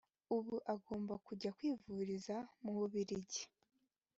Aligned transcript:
ubu 0.35 0.55
agomba 0.73 1.13
kujya 1.25 1.49
kwivuriza 1.57 2.35
mu 2.63 2.71
Bubiligi 2.77 3.43